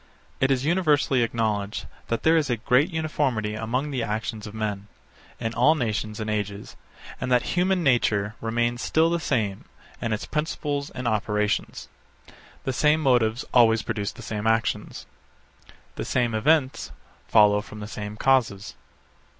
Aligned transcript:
It 0.39 0.49
is 0.49 0.65
universally 0.65 1.21
acknowledged 1.21 1.85
that 2.07 2.23
there 2.23 2.35
is 2.35 2.49
a 2.49 2.57
great 2.57 2.89
uniformity 2.91 3.53
among 3.53 3.91
the 3.91 4.01
actions 4.01 4.47
of 4.47 4.55
men, 4.55 4.87
in 5.39 5.53
all 5.53 5.75
nations 5.75 6.19
and 6.19 6.27
ages, 6.27 6.75
and 7.21 7.31
that 7.31 7.53
human 7.55 7.83
nature 7.83 8.33
remains 8.41 8.81
still 8.81 9.11
the 9.11 9.19
same, 9.19 9.65
in 10.01 10.11
its 10.11 10.25
principles 10.25 10.89
and 10.89 11.07
operations. 11.07 11.87
The 12.63 12.73
same 12.73 12.99
motives 12.99 13.45
always 13.53 13.83
produce 13.83 14.11
the 14.11 14.23
same 14.23 14.47
actions. 14.47 15.05
The 15.97 16.03
same 16.05 16.33
events 16.33 16.91
follow 17.27 17.61
from 17.61 17.79
the 17.79 17.85
same 17.87 18.17
causes. 18.17 18.73